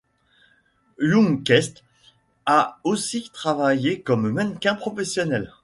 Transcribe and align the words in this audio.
Youngquest 0.99 1.83
a 2.47 2.79
aussi 2.83 3.29
travaillé 3.31 4.01
comme 4.01 4.31
mannequin 4.31 4.73
professionnel. 4.73 5.53